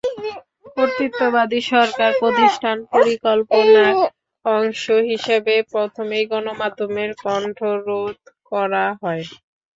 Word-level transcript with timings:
কর্তৃত্ববাদী 0.75 1.59
সরকার 1.71 2.11
প্রতিষ্ঠার 2.21 2.77
পরিকল্পনার 2.93 3.93
অংশ 4.45 4.81
হিসেবে 5.09 5.53
প্রথমেই 5.71 6.25
গণমাধ্যমের 6.31 7.11
কণ্ঠরোধ 7.23 8.17
করা 8.51 8.85
হয়। 9.01 9.23